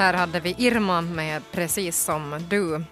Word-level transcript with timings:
Här 0.00 0.14
hade 0.14 0.40
vi 0.40 0.54
Irma 0.58 1.00
med 1.00 1.42
Precis 1.52 1.98
som 1.98 2.46
du. 2.48 2.84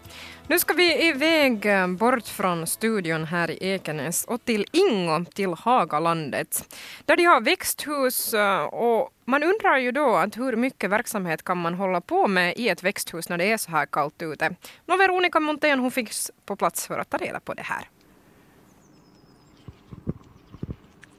Nu 0.47 0.59
ska 0.59 0.75
vi 0.75 1.09
iväg 1.09 1.67
eh, 1.67 1.87
bort 1.87 2.27
från 2.27 2.67
studion 2.67 3.25
här 3.25 3.51
i 3.51 3.59
Ekenäs 3.61 4.25
och 4.25 4.45
till 4.45 4.67
Ingo, 4.73 5.25
till 5.25 5.55
Hagalandet, 5.55 6.77
där 7.05 7.17
de 7.17 7.25
har 7.25 7.41
växthus 7.41 8.35
eh, 8.35 8.63
och 8.63 9.11
man 9.25 9.43
undrar 9.43 9.79
ju 9.79 9.93
då 9.93 10.17
att 10.17 10.37
hur 10.37 10.57
mycket 10.57 10.91
verksamhet 10.91 11.43
kan 11.43 11.59
man 11.59 11.75
hålla 11.75 12.01
på 12.01 12.29
med 12.29 12.55
i 12.57 12.69
ett 12.69 12.83
växthus 12.83 13.29
när 13.29 13.39
det 13.39 13.53
är 13.53 13.57
så 13.57 13.71
här 13.71 13.87
kallt 13.87 14.23
ute. 14.23 14.55
Nå, 14.87 14.97
Veronica 14.97 15.41
Montén 15.41 15.79
hon 15.79 15.91
finns 15.91 16.31
på 16.47 16.57
plats 16.57 16.87
för 16.87 16.99
att 16.99 17.11
ta 17.11 17.17
reda 17.17 17.41
på 17.41 17.55
det 17.55 17.63
här. 17.63 17.89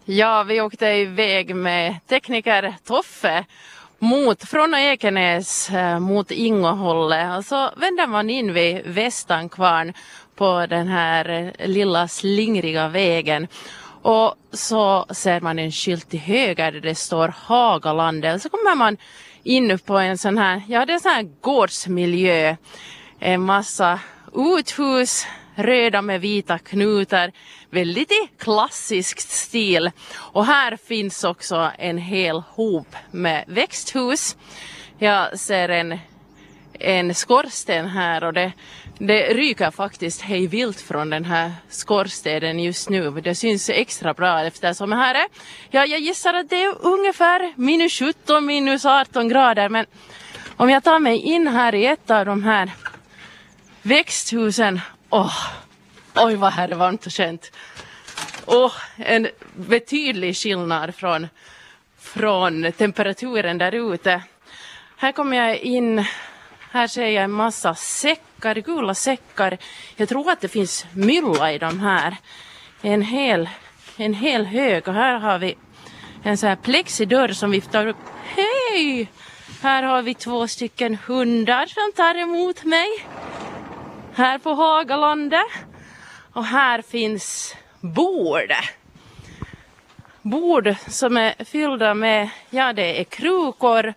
Ja, 0.05 0.43
vi 0.43 0.61
åkte 0.61 0.85
iväg 0.85 1.55
med 1.55 1.99
tekniker 2.07 2.75
Toffe 2.83 3.45
mot, 3.99 4.43
från 4.43 4.73
Ekenäs 4.73 5.69
eh, 5.69 5.99
mot 5.99 6.31
Ingåhållet 6.31 7.37
och 7.37 7.45
så 7.45 7.55
alltså, 7.55 7.79
vänder 7.79 8.07
man 8.07 8.29
in 8.29 8.53
vid 8.53 8.81
Västankvarn 8.85 9.93
på 10.35 10.65
den 10.65 10.87
här 10.87 11.29
eh, 11.29 11.67
lilla 11.67 12.07
slingriga 12.07 12.87
vägen 12.87 13.47
och 14.01 14.35
så 14.51 15.05
ser 15.09 15.41
man 15.41 15.59
en 15.59 15.71
skylt 15.71 16.09
till 16.09 16.19
höger 16.19 16.71
där 16.71 16.81
det 16.81 16.95
står 16.95 17.33
Hagalandet. 17.37 18.41
Så 18.41 18.49
kommer 18.49 18.75
man 18.75 18.97
in 19.43 19.79
på 19.79 19.97
en 19.97 20.17
sån 20.17 20.37
här, 20.37 20.61
ja 20.67 20.85
det 20.85 20.91
är 20.91 20.93
en 20.93 20.99
sån 20.99 21.11
här 21.11 21.29
gårdsmiljö. 21.41 22.55
En 23.19 23.41
massa 23.41 23.99
uthus, 24.35 25.27
röda 25.63 26.01
med 26.01 26.21
vita 26.21 26.57
knutar, 26.57 27.31
väldigt 27.69 28.11
i 28.11 28.29
klassisk 28.37 29.19
stil. 29.19 29.91
Och 30.15 30.45
här 30.45 30.77
finns 30.77 31.23
också 31.23 31.71
en 31.77 31.97
hel 31.97 32.39
hop 32.39 32.95
med 33.11 33.43
växthus. 33.47 34.37
Jag 34.97 35.39
ser 35.39 35.69
en, 35.69 35.99
en 36.73 37.15
skorsten 37.15 37.87
här 37.87 38.23
och 38.23 38.33
det, 38.33 38.51
det 38.97 39.33
ryker 39.33 39.71
faktiskt 39.71 40.21
hej 40.21 40.47
vilt 40.47 40.81
från 40.81 41.09
den 41.09 41.25
här 41.25 41.51
skorstenen 41.69 42.59
just 42.59 42.89
nu. 42.89 43.11
Det 43.11 43.35
syns 43.35 43.69
extra 43.69 44.13
bra 44.13 44.43
eftersom 44.45 44.91
här 44.91 45.15
är, 45.15 45.25
ja 45.69 45.85
jag 45.85 45.99
gissar 45.99 46.33
att 46.33 46.49
det 46.49 46.63
är 46.63 46.75
ungefär 46.87 47.53
minus 47.55 47.99
17, 47.99 48.45
minus 48.45 48.85
18 48.85 49.29
grader 49.29 49.69
men 49.69 49.85
om 50.57 50.69
jag 50.69 50.83
tar 50.83 50.99
mig 50.99 51.17
in 51.17 51.47
här 51.47 51.75
i 51.75 51.85
ett 51.85 52.11
av 52.11 52.25
de 52.25 52.43
här 52.43 52.71
växthusen, 53.81 54.81
åh, 55.09 55.33
oj 56.15 56.35
vad 56.35 56.53
här 56.53 56.69
är 56.69 56.75
varmt 56.75 57.05
och 57.05 57.13
skönt. 57.13 57.51
Oh, 58.45 58.73
en 58.97 59.27
betydlig 59.55 60.35
skillnad 60.35 60.95
från, 60.95 61.27
från 61.99 62.71
temperaturen 62.71 63.57
där 63.57 63.93
ute. 63.93 64.23
Här 64.97 65.11
kommer 65.11 65.37
jag 65.37 65.57
in, 65.57 66.05
här 66.71 66.87
ser 66.87 67.07
jag 67.07 67.23
en 67.23 67.31
massa 67.31 67.75
säckar, 67.75 68.55
gula 68.55 68.93
säckar. 68.93 69.57
Jag 69.95 70.09
tror 70.09 70.31
att 70.31 70.41
det 70.41 70.47
finns 70.47 70.85
mylla 70.93 71.53
i 71.53 71.57
de 71.57 71.79
här. 71.79 72.17
En 72.81 73.01
hel, 73.01 73.49
en 73.97 74.13
hel 74.13 74.45
hög 74.45 74.87
och 74.87 74.93
här 74.93 75.19
har 75.19 75.39
vi 75.39 75.57
en 76.23 76.37
sån 76.37 76.49
här 76.49 76.55
plexidörr 76.55 77.33
som 77.33 77.51
viftar 77.51 77.87
upp. 77.87 77.97
Hej! 78.23 79.11
Här 79.61 79.83
har 79.83 80.01
vi 80.01 80.13
två 80.13 80.47
stycken 80.47 80.97
hundar 81.07 81.65
som 81.65 81.91
tar 81.95 82.15
emot 82.15 82.63
mig. 82.63 82.87
Här 84.19 84.37
på 84.37 84.53
Hagalandet. 84.53 85.47
Och 86.33 86.45
här 86.45 86.81
finns 86.81 87.55
bord. 87.79 88.53
Bord 90.21 90.75
som 90.87 91.17
är 91.17 91.43
fyllda 91.43 91.93
med, 91.93 92.29
ja 92.49 92.73
det 92.73 92.99
är 92.99 93.03
krukor. 93.03 93.93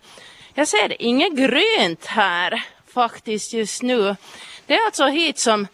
Jag 0.53 0.67
ser 0.67 1.01
inget 1.01 1.33
grönt 1.33 2.05
här 2.05 2.63
faktiskt 2.93 3.53
just 3.53 3.81
nu. 3.81 4.15
Det 4.65 4.73
är 4.73 4.85
alltså 4.85 5.05
hit 5.05 5.39
som, 5.39 5.67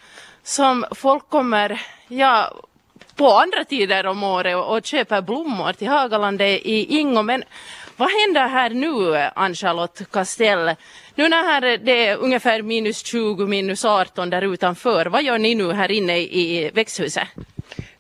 som 0.44 0.86
folk 0.92 1.30
kommer, 1.30 1.82
ja 2.08 2.54
på 3.16 3.32
andra 3.32 3.66
tider 3.66 4.06
om 4.06 4.24
året 4.24 4.56
och, 4.56 4.76
och 4.76 4.86
köper 4.86 5.22
blommor 5.22 5.74
till 5.74 5.88
Hagalandet 5.88 6.62
i 6.64 6.98
Ingo. 6.98 7.22
Men 7.22 7.44
vad 8.00 8.10
händer 8.10 8.48
här 8.48 8.70
nu, 8.70 9.16
Ann-Charlotte 9.36 10.12
Castell? 10.12 10.76
Nu 11.16 11.30
när 11.30 11.78
det 11.78 12.08
är 12.08 12.18
ungefär 12.18 12.62
minus 12.62 13.06
20, 13.06 13.46
minus 13.46 13.86
18 13.86 14.30
där 14.30 14.42
utanför, 14.42 15.06
vad 15.06 15.24
gör 15.24 15.38
ni 15.38 15.56
nu 15.56 15.72
här 15.72 15.92
inne 15.92 16.18
i 16.18 16.72
växthuset? 16.74 17.28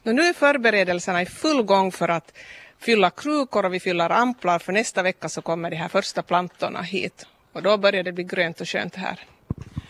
nu 0.03 0.21
är 0.21 0.33
förberedelserna 0.33 1.21
i 1.21 1.25
full 1.25 1.63
gång 1.63 1.91
för 1.91 2.09
att 2.09 2.37
fylla 2.79 3.09
krukor 3.09 3.65
och 3.65 3.73
vi 3.73 3.79
fyller 3.79 4.09
amplar 4.09 4.59
för 4.59 4.73
nästa 4.73 5.03
vecka 5.03 5.29
så 5.29 5.41
kommer 5.41 5.69
de 5.69 5.75
här 5.75 5.87
första 5.87 6.21
plantorna 6.21 6.81
hit 6.81 7.25
och 7.53 7.63
då 7.63 7.77
börjar 7.77 8.03
det 8.03 8.11
bli 8.11 8.23
grönt 8.23 8.61
och 8.61 8.67
skönt 8.69 8.95
här. 8.95 9.19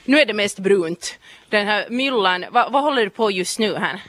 Nu 0.06 0.20
är 0.20 0.26
det 0.26 0.34
mest 0.34 0.60
brunt. 0.60 1.20
Den 1.50 1.68
här 1.68 1.90
myllan, 1.90 2.46
vad, 2.52 2.72
vad 2.72 2.84
håller 2.84 3.04
du 3.04 3.10
på 3.10 3.32
just 3.32 3.60
nu 3.60 3.76
här? 3.76 4.02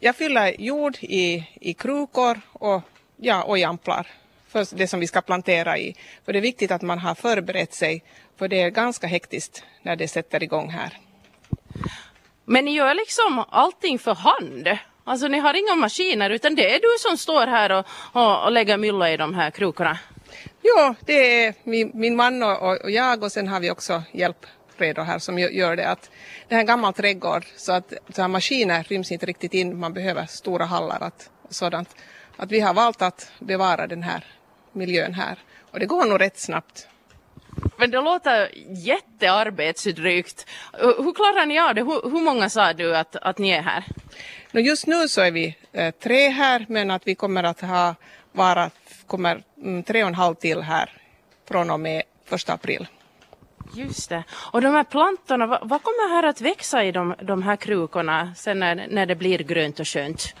Jag 0.00 0.16
fyller 0.16 0.60
jord 0.60 0.96
i, 1.00 1.48
i 1.60 1.74
krukor 1.74 2.40
och, 2.52 2.82
ja, 3.16 3.42
och 3.42 3.58
i 3.58 3.64
amplar 3.64 4.06
för 4.64 4.76
det 4.76 4.88
som 4.88 5.00
vi 5.00 5.06
ska 5.06 5.20
plantera 5.20 5.78
i. 5.78 5.94
För 6.24 6.32
det 6.32 6.38
är 6.38 6.42
viktigt 6.42 6.70
att 6.70 6.82
man 6.82 6.98
har 6.98 7.14
förberett 7.14 7.74
sig 7.74 8.02
för 8.38 8.48
det 8.48 8.62
är 8.62 8.70
ganska 8.70 9.06
hektiskt 9.06 9.64
när 9.82 9.96
det 9.96 10.08
sätter 10.08 10.42
igång 10.42 10.70
här. 10.70 10.98
Men 12.44 12.64
ni 12.64 12.74
gör 12.74 12.94
liksom 12.94 13.44
allting 13.50 13.98
för 13.98 14.14
hand? 14.14 14.68
Alltså 15.04 15.28
ni 15.28 15.38
har 15.38 15.54
inga 15.54 15.74
maskiner 15.74 16.30
utan 16.30 16.54
det 16.54 16.74
är 16.74 16.80
du 16.80 16.96
som 16.98 17.16
står 17.16 17.46
här 17.46 17.72
och, 17.72 17.86
och, 18.12 18.44
och 18.44 18.52
lägger 18.52 18.76
mylla 18.76 19.10
i 19.10 19.16
de 19.16 19.34
här 19.34 19.50
krokarna? 19.50 19.98
Ja, 20.62 20.94
det 21.00 21.44
är 21.44 21.54
min, 21.64 21.90
min 21.94 22.16
man 22.16 22.42
och, 22.42 22.84
och, 22.84 22.90
jag 22.90 23.22
och 23.22 23.32
sen 23.32 23.48
har 23.48 23.60
vi 23.60 23.70
också 23.70 24.02
hjälp 24.12 24.46
redo 24.76 25.02
här 25.02 25.18
som 25.18 25.38
gör 25.38 25.76
det 25.76 25.88
att 25.88 26.10
det 26.48 26.54
här 26.54 26.56
är 26.56 26.60
en 26.60 26.66
gammal 26.66 26.92
trädgård 26.92 27.46
så 27.56 27.72
att 27.72 27.92
så 28.14 28.20
här 28.20 28.28
maskiner 28.28 28.82
ryms 28.82 29.12
inte 29.12 29.26
riktigt 29.26 29.54
in, 29.54 29.78
man 29.78 29.92
behöver 29.92 30.26
stora 30.26 30.64
hallar 30.64 31.00
att, 31.00 31.30
sådant. 31.50 31.96
Att 32.36 32.52
vi 32.52 32.60
har 32.60 32.74
valt 32.74 33.02
att 33.02 33.30
bevara 33.38 33.86
den 33.86 34.02
här 34.02 34.24
miljön 34.76 35.14
här 35.14 35.38
och 35.70 35.80
det 35.80 35.86
går 35.86 36.04
nog 36.04 36.20
rätt 36.20 36.38
snabbt. 36.38 36.88
Men 37.76 37.90
det 37.90 38.00
låter 38.00 38.50
jättearbetsdrygt. 38.86 40.46
Hur 40.72 41.14
klarar 41.14 41.46
ni 41.46 41.60
av 41.60 41.74
det? 41.74 41.82
Hur, 41.82 42.10
hur 42.10 42.20
många 42.24 42.48
sa 42.48 42.72
du 42.72 42.96
att, 42.96 43.16
att 43.16 43.38
ni 43.38 43.50
är 43.50 43.62
här? 43.62 43.84
No 44.52 44.60
just 44.60 44.86
nu 44.86 45.08
så 45.08 45.20
är 45.20 45.30
vi 45.30 45.56
eh, 45.72 45.94
tre 46.02 46.28
här 46.28 46.66
men 46.68 46.90
att 46.90 47.06
vi 47.06 47.14
kommer 47.14 47.44
att 47.44 47.60
ha 47.60 47.94
vara 48.32 48.70
kommer, 49.06 49.42
mm, 49.62 49.82
tre 49.82 50.02
och 50.02 50.08
en 50.08 50.14
halv 50.14 50.34
till 50.34 50.60
här 50.60 50.92
från 51.48 51.70
och 51.70 51.80
med 51.80 52.02
första 52.24 52.52
april. 52.52 52.86
Just 53.74 54.08
det. 54.08 54.24
Och 54.52 54.60
de 54.60 54.74
här 54.74 54.84
plantorna, 54.84 55.46
vad, 55.46 55.68
vad 55.68 55.82
kommer 55.82 56.14
här 56.14 56.22
att 56.22 56.40
växa 56.40 56.84
i 56.84 56.92
de, 56.92 57.14
de 57.22 57.42
här 57.42 57.56
krukorna 57.56 58.34
sen 58.36 58.58
när, 58.58 58.86
när 58.90 59.06
det 59.06 59.14
blir 59.14 59.38
grönt 59.38 59.80
och 59.80 59.88
skönt? 59.88 60.34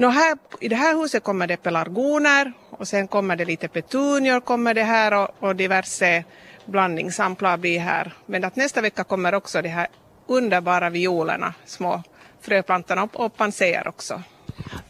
No 0.00 0.06
här, 0.06 0.38
I 0.60 0.68
det 0.68 0.76
här 0.76 0.96
huset 0.96 1.24
kommer 1.24 1.46
det 1.46 1.56
pelargoner 1.56 2.52
och 2.70 2.88
sen 2.88 3.08
kommer 3.08 3.36
det 3.36 3.44
lite 3.44 3.68
petunior 3.68 4.40
kommer 4.40 4.74
det 4.74 4.82
här 4.82 5.14
och, 5.14 5.28
och 5.40 5.56
diverse 5.56 6.24
blandningsamplar 6.64 7.56
blir 7.56 7.80
här. 7.80 8.12
Men 8.26 8.44
att 8.44 8.56
nästa 8.56 8.80
vecka 8.80 9.04
kommer 9.04 9.34
också 9.34 9.62
de 9.62 9.68
här 9.68 9.86
underbara 10.26 10.90
violerna, 10.90 11.54
små 11.64 12.02
fröplantorna 12.40 13.02
och, 13.02 13.20
och 13.20 13.36
panser 13.36 13.88
också. 13.88 14.22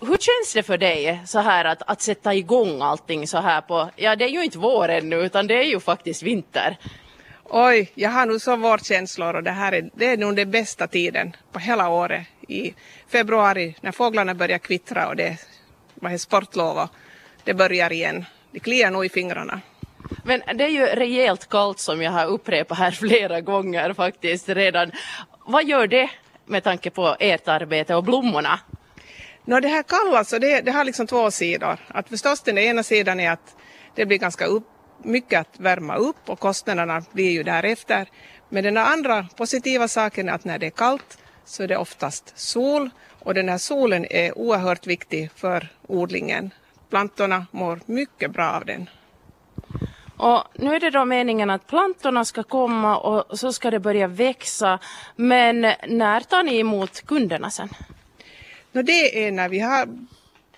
Hur 0.00 0.16
känns 0.16 0.54
det 0.54 0.62
för 0.62 0.78
dig 0.78 1.20
så 1.26 1.38
här 1.38 1.64
att, 1.64 1.82
att 1.86 2.02
sätta 2.02 2.34
igång 2.34 2.82
allting 2.82 3.26
så 3.26 3.38
här 3.38 3.60
på, 3.60 3.90
ja 3.96 4.16
det 4.16 4.24
är 4.24 4.28
ju 4.28 4.44
inte 4.44 4.58
vår 4.58 4.88
ännu 4.88 5.16
utan 5.16 5.46
det 5.46 5.54
är 5.54 5.68
ju 5.68 5.80
faktiskt 5.80 6.22
vinter. 6.22 6.76
Oj, 7.44 7.92
jag 7.94 8.10
har 8.10 8.26
nog 8.26 8.40
så 8.40 8.56
vårkänslor 8.56 9.34
och 9.34 9.42
det 9.42 9.50
här 9.50 9.72
är, 9.72 9.90
det 9.94 10.06
är 10.06 10.16
nog 10.16 10.36
den 10.36 10.50
bästa 10.50 10.86
tiden 10.86 11.36
på 11.52 11.58
hela 11.58 11.88
året. 11.88 12.26
I 12.50 12.74
februari 13.08 13.74
när 13.80 13.92
fåglarna 13.92 14.34
börjar 14.34 14.58
kvittra 14.58 15.08
och 15.08 15.16
det 15.16 15.36
är 16.02 16.18
sportlov 16.18 16.78
och 16.78 16.88
det 17.44 17.54
börjar 17.54 17.92
igen. 17.92 18.24
Det 18.50 18.60
kliar 18.60 18.90
nog 18.90 19.04
i 19.04 19.08
fingrarna. 19.08 19.60
Men 20.24 20.42
det 20.54 20.64
är 20.64 20.68
ju 20.68 20.86
rejält 20.86 21.48
kallt 21.48 21.78
som 21.78 22.02
jag 22.02 22.10
har 22.10 22.26
upprepat 22.26 22.78
här 22.78 22.90
flera 23.02 23.40
gånger 23.40 23.92
faktiskt 23.92 24.48
redan. 24.48 24.92
Vad 25.46 25.64
gör 25.64 25.86
det 25.86 26.10
med 26.44 26.64
tanke 26.64 26.90
på 26.90 27.16
ert 27.20 27.48
arbete 27.48 27.94
och 27.94 28.04
blommorna? 28.04 28.60
No, 29.44 29.60
det 29.60 29.68
här 29.68 29.82
kalla 29.82 30.24
så 30.24 30.38
det, 30.38 30.60
det 30.60 30.70
har 30.70 30.84
liksom 30.84 31.06
två 31.06 31.30
sidor. 31.30 31.78
Att 31.88 32.08
förstås 32.08 32.40
den 32.40 32.58
ena 32.58 32.82
sidan 32.82 33.20
är 33.20 33.30
att 33.30 33.56
det 33.94 34.06
blir 34.06 34.18
ganska 34.18 34.44
upp, 34.44 34.66
mycket 35.02 35.40
att 35.40 35.60
värma 35.60 35.96
upp 35.96 36.28
och 36.28 36.38
kostnaderna 36.38 37.02
blir 37.12 37.30
ju 37.30 37.42
därefter. 37.42 38.08
Men 38.48 38.64
den 38.64 38.76
andra 38.76 39.26
positiva 39.36 39.88
saken 39.88 40.28
är 40.28 40.32
att 40.32 40.44
när 40.44 40.58
det 40.58 40.66
är 40.66 40.70
kallt 40.70 41.18
så 41.44 41.62
är 41.62 41.68
det 41.68 41.76
oftast 41.76 42.38
sol 42.38 42.90
och 43.18 43.34
den 43.34 43.48
här 43.48 43.58
solen 43.58 44.06
är 44.10 44.38
oerhört 44.38 44.86
viktig 44.86 45.30
för 45.36 45.68
odlingen. 45.86 46.50
Plantorna 46.90 47.46
mår 47.50 47.80
mycket 47.86 48.30
bra 48.30 48.50
av 48.50 48.64
den. 48.64 48.90
Och 50.16 50.44
nu 50.54 50.74
är 50.74 50.80
det 50.80 50.90
då 50.90 51.04
meningen 51.04 51.50
att 51.50 51.66
plantorna 51.66 52.24
ska 52.24 52.42
komma 52.42 52.98
och 52.98 53.38
så 53.38 53.52
ska 53.52 53.70
det 53.70 53.80
börja 53.80 54.06
växa. 54.06 54.78
Men 55.16 55.60
när 55.88 56.20
tar 56.20 56.42
ni 56.42 56.58
emot 56.58 57.06
kunderna 57.06 57.50
sen? 57.50 57.68
No, 58.72 58.82
det 58.82 59.26
är 59.26 59.32
när 59.32 59.48
vi 59.48 59.58
har 59.58 59.88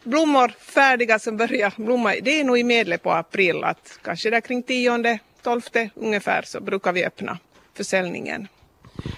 blommor 0.03 0.49
färdiga 0.49 1.19
som 1.19 1.37
börjar 1.37 1.73
blomma. 1.77 2.15
Det 2.23 2.41
är 2.41 2.45
nog 2.45 2.59
i 2.59 2.65
medlet 2.65 3.03
på 3.03 3.13
april, 3.13 3.65
att 3.65 3.99
kanske 4.03 4.31
där 4.31 4.41
kring 4.41 4.63
10, 4.63 5.19
tolfte 5.43 5.91
ungefär 5.95 6.43
så 6.43 6.61
brukar 6.61 6.93
vi 6.93 7.05
öppna 7.05 7.39
försäljningen. 7.75 8.49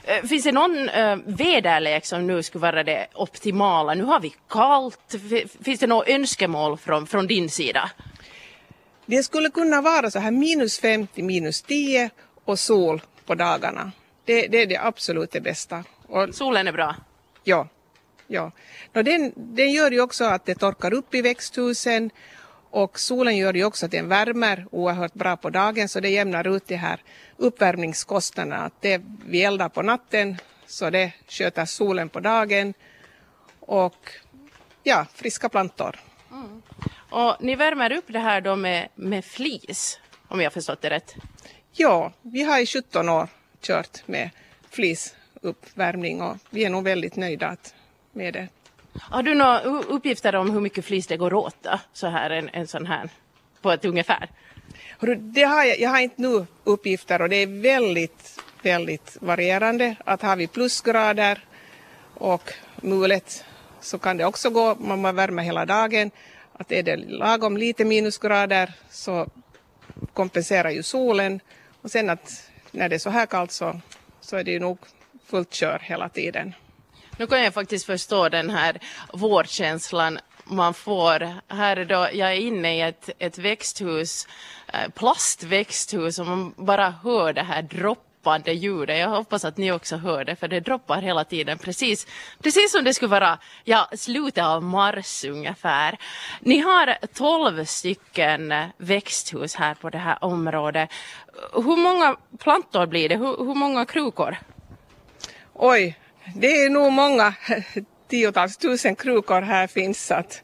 Eh, 0.04 0.24
finns 0.24 0.44
det 0.44 0.52
någon 0.52 0.88
äh, 0.88 1.16
väderlek 1.26 2.06
som 2.06 2.26
nu 2.26 2.42
skulle 2.42 2.62
vara 2.62 2.84
det 2.84 3.06
optimala? 3.14 3.94
Nu 3.94 4.04
har 4.04 4.20
vi 4.20 4.34
kallt. 4.48 5.14
Finns 5.62 5.80
det 5.80 5.86
något 5.86 6.08
önskemål 6.08 6.78
från, 6.78 7.06
från 7.06 7.26
din 7.26 7.50
sida? 7.50 7.90
Det 9.06 9.22
skulle 9.22 9.50
kunna 9.50 9.80
vara 9.80 10.10
så 10.10 10.18
här 10.18 10.30
minus 10.30 10.78
5 10.78 11.06
till 11.06 11.24
minus 11.24 11.62
10 11.62 12.10
och 12.44 12.58
sol 12.58 13.02
på 13.26 13.34
dagarna. 13.34 13.92
Det, 14.24 14.46
det 14.46 14.62
är 14.62 14.66
det 14.66 14.76
absolut 14.76 15.30
det 15.30 15.40
bästa. 15.40 15.84
Och, 16.06 16.34
Solen 16.34 16.68
är 16.68 16.72
bra? 16.72 16.96
Ja. 17.44 17.68
ja. 18.26 18.50
Den, 18.92 19.32
den 19.36 19.72
gör 19.72 19.90
ju 19.90 20.00
också 20.00 20.24
att 20.24 20.46
det 20.46 20.54
torkar 20.54 20.94
upp 20.94 21.14
i 21.14 21.22
växthusen 21.22 22.10
och 22.74 23.00
solen 23.00 23.36
gör 23.36 23.54
ju 23.54 23.64
också 23.64 23.86
att 23.86 23.92
den 23.92 24.08
värmer 24.08 24.66
oerhört 24.70 25.14
bra 25.14 25.36
på 25.36 25.50
dagen 25.50 25.88
så 25.88 26.00
det 26.00 26.08
jämnar 26.08 26.56
ut 26.56 26.66
de 26.66 26.76
här 26.76 27.02
uppvärmningskostnaderna. 27.36 28.56
Att 28.56 28.82
det 28.82 29.02
vi 29.26 29.44
eldar 29.44 29.68
på 29.68 29.82
natten 29.82 30.36
så 30.66 30.90
det 30.90 31.12
sköter 31.28 31.64
solen 31.64 32.08
på 32.08 32.20
dagen 32.20 32.74
och 33.60 34.10
ja, 34.82 35.06
friska 35.14 35.48
plantor. 35.48 36.00
Mm. 36.30 36.62
Och 37.10 37.36
ni 37.40 37.54
värmer 37.54 37.92
upp 37.92 38.04
det 38.06 38.18
här 38.18 38.40
då 38.40 38.56
med, 38.56 38.88
med 38.94 39.24
flis, 39.24 40.00
om 40.28 40.40
jag 40.40 40.52
förstått 40.52 40.82
det 40.82 40.90
rätt? 40.90 41.14
Ja, 41.72 42.12
vi 42.22 42.42
har 42.42 42.60
i 42.60 42.66
17 42.66 43.08
år 43.08 43.28
kört 43.60 44.08
med 44.08 44.30
flisuppvärmning 44.70 46.22
och 46.22 46.36
vi 46.50 46.64
är 46.64 46.70
nog 46.70 46.84
väldigt 46.84 47.16
nöjda 47.16 47.56
med 48.12 48.34
det. 48.34 48.48
Har 49.00 49.22
du 49.22 49.34
några 49.34 49.60
uppgifter 49.60 50.34
om 50.34 50.50
hur 50.50 50.60
mycket 50.60 50.84
flis 50.84 51.06
det 51.06 51.16
går 51.16 51.34
åt 51.34 51.56
då, 51.62 51.80
så 51.92 52.06
här 52.06 52.30
en, 52.30 52.50
en 52.52 52.66
sån 52.66 52.86
här 52.86 53.08
på 53.62 53.70
ett 53.70 53.84
ungefär? 53.84 54.28
Det 55.18 55.42
har 55.42 55.64
jag, 55.64 55.80
jag 55.80 55.90
har 55.90 56.00
inte 56.00 56.22
nu 56.22 56.46
uppgifter 56.64 57.22
och 57.22 57.28
det 57.28 57.36
är 57.36 57.62
väldigt, 57.62 58.40
väldigt 58.62 59.16
varierande. 59.20 59.96
Att 60.04 60.22
har 60.22 60.36
vi 60.36 60.46
plusgrader 60.46 61.44
och 62.14 62.52
mulet 62.76 63.44
så 63.80 63.98
kan 63.98 64.16
det 64.16 64.24
också 64.24 64.50
gå, 64.50 64.74
man 64.74 65.16
värmer 65.16 65.42
hela 65.42 65.66
dagen. 65.66 66.10
Att 66.52 66.72
är 66.72 66.82
det 66.82 66.96
lagom 66.96 67.56
lite 67.56 67.84
minusgrader 67.84 68.72
så 68.90 69.26
kompenserar 70.12 70.70
ju 70.70 70.82
solen 70.82 71.40
och 71.82 71.90
sen 71.90 72.10
att 72.10 72.50
när 72.70 72.88
det 72.88 72.94
är 72.94 72.98
så 72.98 73.10
här 73.10 73.26
kallt 73.26 73.52
så, 73.52 73.80
så 74.20 74.36
är 74.36 74.44
det 74.44 74.50
ju 74.50 74.60
nog 74.60 74.78
fullt 75.26 75.54
kör 75.54 75.78
hela 75.78 76.08
tiden. 76.08 76.54
Nu 77.18 77.26
kan 77.26 77.42
jag 77.42 77.54
faktiskt 77.54 77.86
förstå 77.86 78.28
den 78.28 78.50
här 78.50 78.78
vårkänslan 79.12 80.18
man 80.44 80.74
får. 80.74 81.28
Här 81.48 81.76
är 81.76 81.84
då, 81.84 82.08
jag 82.12 82.32
är 82.32 82.36
inne 82.36 82.76
i 82.76 82.80
ett, 82.80 83.10
ett 83.18 83.38
växthus, 83.38 84.28
eh, 84.72 84.90
plastväxthus 84.94 86.18
och 86.18 86.26
man 86.26 86.54
bara 86.56 86.90
hör 86.90 87.32
det 87.32 87.42
här 87.42 87.62
droppande 87.62 88.52
ljudet. 88.52 88.98
Jag 88.98 89.08
hoppas 89.08 89.44
att 89.44 89.56
ni 89.56 89.72
också 89.72 89.96
hör 89.96 90.24
det 90.24 90.36
för 90.36 90.48
det 90.48 90.60
droppar 90.60 91.02
hela 91.02 91.24
tiden 91.24 91.58
precis, 91.58 92.06
precis 92.42 92.72
som 92.72 92.84
det 92.84 92.94
skulle 92.94 93.10
vara 93.10 93.38
ja, 93.64 93.88
slutet 93.96 94.44
av 94.44 94.62
mars 94.62 95.24
ungefär. 95.24 95.98
Ni 96.40 96.58
har 96.58 96.96
tolv 97.14 97.64
stycken 97.64 98.54
växthus 98.76 99.54
här 99.54 99.74
på 99.74 99.90
det 99.90 99.98
här 99.98 100.24
området. 100.24 100.90
Hur 101.52 101.76
många 101.76 102.16
plantor 102.38 102.86
blir 102.86 103.08
det? 103.08 103.16
Hur, 103.16 103.38
hur 103.38 103.54
många 103.54 103.84
krukor? 103.84 104.36
Oj, 105.52 105.98
det 106.34 106.46
är 106.46 106.70
nog 106.70 106.92
många 106.92 107.34
tiotals 108.08 108.56
tusen 108.56 108.96
krukor 108.96 109.42
här 109.42 109.66
finns 109.66 110.10
att, 110.10 110.42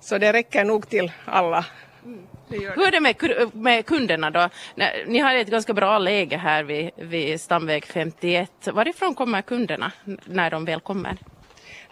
så 0.00 0.18
det 0.18 0.32
räcker 0.32 0.64
nog 0.64 0.88
till 0.88 1.12
alla. 1.24 1.64
Mm. 2.04 2.26
Hur 2.50 2.86
är 2.86 2.90
det 2.90 3.00
med, 3.00 3.16
med 3.54 3.86
kunderna 3.86 4.30
då? 4.30 4.48
Ni 5.06 5.18
har 5.18 5.34
ett 5.34 5.48
ganska 5.48 5.72
bra 5.72 5.98
läge 5.98 6.36
här 6.36 6.62
vid, 6.62 6.90
vid 6.96 7.40
Stamväg 7.40 7.86
51. 7.86 8.50
Varifrån 8.72 9.14
kommer 9.14 9.42
kunderna 9.42 9.92
när 10.24 10.50
de 10.50 10.64
väl 10.64 10.80
kommer? 10.80 11.16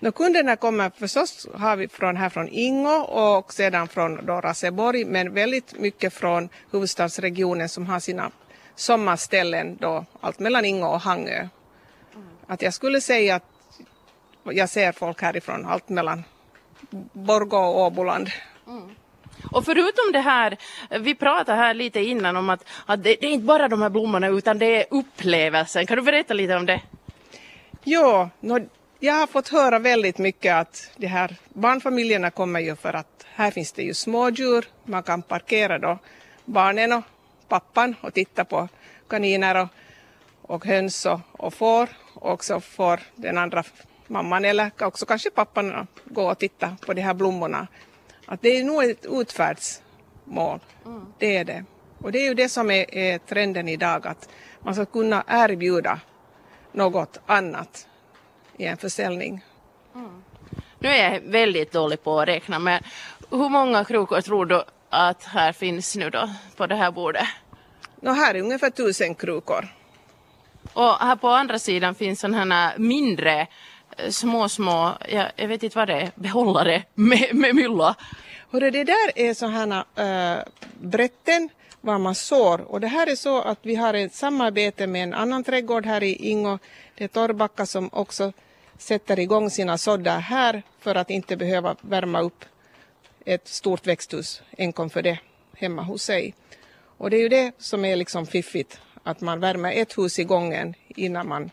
No, 0.00 0.12
kunderna 0.12 0.56
kommer 0.56 0.90
förstås 0.90 1.48
har 1.54 1.76
vi 1.76 1.88
från 1.88 2.16
här 2.16 2.28
från 2.28 2.48
Ingo 2.48 2.96
och 3.00 3.52
sedan 3.52 3.88
från 3.88 4.26
då 4.26 4.40
Raseborg 4.40 5.04
men 5.04 5.34
väldigt 5.34 5.78
mycket 5.78 6.14
från 6.14 6.48
huvudstadsregionen 6.72 7.68
som 7.68 7.86
har 7.86 8.00
sina 8.00 8.30
sommarställen 8.76 9.76
då 9.80 10.04
allt 10.20 10.38
mellan 10.38 10.64
Ingo 10.64 10.86
och 10.86 11.00
Hangö. 11.00 11.48
Att 12.50 12.62
jag 12.62 12.74
skulle 12.74 13.00
säga 13.00 13.34
att 13.34 13.44
jag 14.44 14.68
ser 14.68 14.92
folk 14.92 15.22
härifrån, 15.22 15.66
allt 15.66 15.88
mellan 15.88 16.24
Borgå 17.12 17.58
och 17.58 17.86
Åboland. 17.86 18.30
Mm. 18.66 18.90
Och 19.52 19.64
förutom 19.64 20.12
det 20.12 20.20
här, 20.20 20.56
vi 21.00 21.14
pratade 21.14 21.58
här 21.58 21.74
lite 21.74 22.00
innan 22.00 22.36
om 22.36 22.50
att, 22.50 22.64
att 22.86 23.02
det, 23.02 23.16
det, 23.20 23.26
är 23.26 23.30
inte 23.30 23.46
bara 23.46 23.68
de 23.68 23.82
här 23.82 23.88
blommorna 23.88 24.28
utan 24.28 24.58
det 24.58 24.76
är 24.76 24.86
upplevelsen. 24.90 25.86
Kan 25.86 25.96
du 25.96 26.02
berätta 26.02 26.34
lite 26.34 26.56
om 26.56 26.66
det? 26.66 26.80
Ja, 27.84 28.30
no, 28.40 28.58
jag 29.00 29.14
har 29.14 29.26
fått 29.26 29.48
höra 29.48 29.78
väldigt 29.78 30.18
mycket 30.18 30.54
att 30.54 30.90
de 30.96 31.06
här 31.06 31.36
barnfamiljerna 31.48 32.30
kommer 32.30 32.60
ju 32.60 32.76
för 32.76 32.92
att 32.92 33.26
här 33.34 33.50
finns 33.50 33.72
det 33.72 33.82
ju 33.82 33.94
smådjur. 33.94 34.64
Man 34.84 35.02
kan 35.02 35.22
parkera 35.22 35.78
då 35.78 35.98
barnen 36.44 36.92
och 36.92 37.04
pappan 37.48 37.94
och 38.00 38.14
titta 38.14 38.44
på 38.44 38.68
kaniner 39.08 39.54
och, 39.62 39.68
och 40.42 40.64
höns 40.64 41.06
och, 41.06 41.20
och 41.32 41.54
får 41.54 41.88
och 42.20 42.44
så 42.44 42.60
får 42.60 43.00
den 43.14 43.38
andra 43.38 43.64
mamman 44.06 44.44
eller 44.44 44.70
också 44.80 45.06
kanske 45.06 45.30
pappan 45.30 45.86
gå 46.04 46.30
och 46.30 46.38
titta 46.38 46.76
på 46.86 46.94
de 46.94 47.00
här 47.00 47.14
blommorna. 47.14 47.66
Att 48.26 48.42
det 48.42 48.56
är 48.56 48.64
nog 48.64 48.84
ett 48.84 49.06
utfärdsmål, 49.06 50.60
mm. 50.86 51.06
det 51.18 51.36
är 51.36 51.44
det. 51.44 51.64
Och 51.98 52.12
det 52.12 52.18
är 52.18 52.28
ju 52.28 52.34
det 52.34 52.48
som 52.48 52.70
är, 52.70 52.94
är 52.94 53.18
trenden 53.18 53.68
idag, 53.68 54.06
att 54.06 54.28
man 54.60 54.74
ska 54.74 54.84
kunna 54.84 55.24
erbjuda 55.26 56.00
något 56.72 57.20
annat 57.26 57.88
i 58.56 58.64
en 58.64 58.76
försäljning. 58.76 59.44
Mm. 59.94 60.22
Nu 60.78 60.88
är 60.88 61.12
jag 61.12 61.20
väldigt 61.20 61.72
dålig 61.72 62.02
på 62.02 62.20
att 62.20 62.28
räkna, 62.28 62.58
men 62.58 62.82
hur 63.30 63.48
många 63.48 63.84
krukor 63.84 64.20
tror 64.20 64.46
du 64.46 64.64
att 64.90 65.24
här 65.24 65.52
finns 65.52 65.96
nu 65.96 66.10
då 66.10 66.28
på 66.56 66.66
det 66.66 66.74
här 66.74 66.90
bordet? 66.90 67.26
No, 68.00 68.10
här 68.10 68.34
är 68.34 68.40
ungefär 68.40 68.70
tusen 68.70 69.14
krukor. 69.14 69.68
Och 70.72 70.94
här 70.94 71.16
på 71.16 71.28
andra 71.28 71.58
sidan 71.58 71.94
finns 71.94 72.20
sådana 72.20 72.54
här 72.54 72.78
mindre 72.78 73.46
eh, 73.96 74.10
små, 74.10 74.48
små, 74.48 74.92
jag, 75.08 75.26
jag 75.36 75.48
vet 75.48 75.62
inte 75.62 75.78
vad 75.78 75.88
det 75.88 76.00
är, 76.00 76.10
behållare 76.14 76.82
med, 76.94 77.28
med 77.32 77.54
mylla. 77.54 77.94
Hörru, 78.50 78.70
det 78.70 78.84
där 78.84 79.12
är 79.14 79.34
sådana 79.34 79.84
äh, 79.96 80.32
eh, 80.32 80.38
brätten 80.80 81.48
var 81.80 81.98
man 81.98 82.14
sår 82.14 82.60
och 82.60 82.80
det 82.80 82.86
här 82.86 83.06
är 83.06 83.14
så 83.14 83.40
att 83.40 83.58
vi 83.62 83.74
har 83.74 83.94
ett 83.94 84.14
samarbete 84.14 84.86
med 84.86 85.02
en 85.02 85.14
annan 85.14 85.44
trädgård 85.44 85.86
här 85.86 86.02
i 86.02 86.14
Ingo, 86.30 86.58
det 86.94 87.04
är 87.04 87.08
Torrbacka 87.08 87.66
som 87.66 87.90
också 87.92 88.32
sätter 88.78 89.18
igång 89.18 89.50
sina 89.50 89.78
såddar 89.78 90.20
här 90.20 90.62
för 90.80 90.94
att 90.94 91.10
inte 91.10 91.36
behöva 91.36 91.76
värma 91.80 92.20
upp 92.20 92.44
ett 93.24 93.48
stort 93.48 93.86
växthus 93.86 94.42
enkom 94.58 94.90
för 94.90 95.02
det 95.02 95.18
hemma 95.56 95.82
hos 95.82 96.02
sig. 96.02 96.34
Och 96.98 97.10
det 97.10 97.16
är 97.16 97.20
ju 97.20 97.28
det 97.28 97.52
som 97.58 97.84
är 97.84 97.96
liksom 97.96 98.26
fiffigt, 98.26 98.80
att 99.02 99.20
man 99.20 99.40
värmer 99.40 99.72
ett 99.72 99.98
hus 99.98 100.18
i 100.18 100.24
gången 100.24 100.74
innan 100.88 101.28
man 101.28 101.50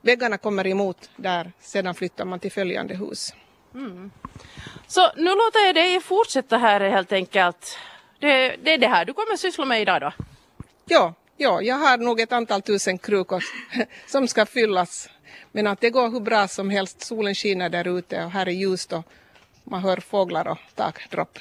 väggarna 0.00 0.38
kommer 0.38 0.66
emot 0.66 1.10
där, 1.16 1.52
sedan 1.60 1.94
flyttar 1.94 2.24
man 2.24 2.40
till 2.40 2.52
följande 2.52 2.94
hus. 2.94 3.34
Mm. 3.74 4.10
Så 4.86 5.12
nu 5.16 5.30
låter 5.30 5.66
jag 5.66 5.74
dig 5.74 6.00
fortsätta 6.00 6.58
här 6.58 6.80
helt 6.80 7.12
enkelt. 7.12 7.78
Det, 8.18 8.56
det 8.62 8.72
är 8.72 8.78
det 8.78 8.88
här 8.88 9.04
du 9.04 9.12
kommer 9.12 9.36
syssla 9.36 9.64
med 9.64 9.82
idag 9.82 10.00
då? 10.00 10.12
Ja, 10.84 11.14
ja, 11.36 11.62
jag 11.62 11.76
har 11.76 11.98
nog 11.98 12.20
ett 12.20 12.32
antal 12.32 12.62
tusen 12.62 12.98
krukor 12.98 13.44
som 14.06 14.28
ska 14.28 14.46
fyllas. 14.46 15.08
Men 15.52 15.66
att 15.66 15.80
det 15.80 15.90
går 15.90 16.10
hur 16.10 16.20
bra 16.20 16.48
som 16.48 16.70
helst, 16.70 17.00
solen 17.00 17.34
skiner 17.34 17.68
där 17.68 17.98
ute 17.98 18.24
och 18.24 18.30
här 18.30 18.46
är 18.46 18.52
ljust 18.52 18.92
och 18.92 19.04
man 19.64 19.80
hör 19.80 19.96
fåglar 19.96 20.48
och 20.48 20.58
takdropp. 20.74 21.38